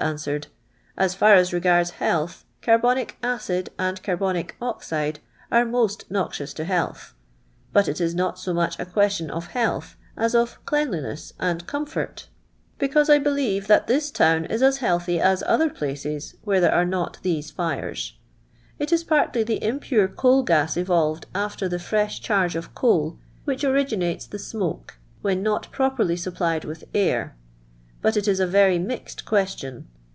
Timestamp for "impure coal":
19.62-20.42